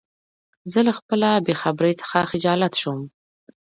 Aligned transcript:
زه 0.71 0.79
له 0.87 0.93
خپله 0.99 1.29
بېخبری 1.45 1.93
څخه 2.01 2.17
خجالت 2.31 2.73
شوم. 2.81 2.99